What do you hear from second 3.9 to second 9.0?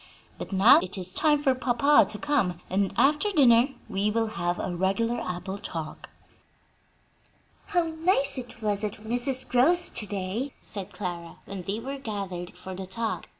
will have a regular apple talk." "How nice it was at